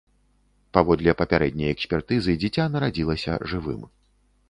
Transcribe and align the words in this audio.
Паводле 0.77 1.13
папярэдняй 1.19 1.71
экспертызы, 1.75 2.37
дзіця 2.47 2.69
нарадзілася 2.75 3.41
жывым. 3.53 3.81